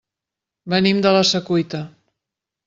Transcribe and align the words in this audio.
Venim 0.73 1.01
de 1.07 1.11
la 1.17 1.21
Secuita. 1.33 1.83